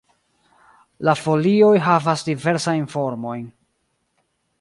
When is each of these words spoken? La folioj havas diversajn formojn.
La 1.09 1.13
folioj 1.19 1.73
havas 1.87 2.23
diversajn 2.31 2.87
formojn. 2.95 3.45